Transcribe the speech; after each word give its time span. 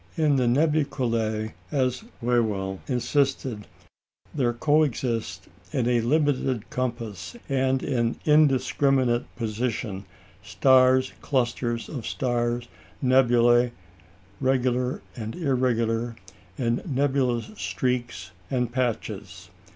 In 0.17 0.37
the 0.37 0.47
Nubeculæ, 0.47 1.51
as 1.71 2.03
Whewell 2.23 2.79
insisted, 2.87 3.67
"there 4.33 4.51
coexist, 4.51 5.47
in 5.71 5.87
a 5.87 6.01
limited 6.01 6.67
compass 6.71 7.35
and 7.47 7.83
in 7.83 8.15
indiscriminate 8.25 9.25
position, 9.35 10.05
stars, 10.41 11.13
clusters 11.21 11.87
of 11.87 12.07
stars, 12.07 12.67
nebulæ, 13.03 13.69
regular 14.39 15.03
and 15.15 15.35
irregular, 15.35 16.15
and 16.57 16.81
nebulous 16.87 17.51
streaks 17.55 18.31
and 18.49 18.71
patches. 18.71 19.51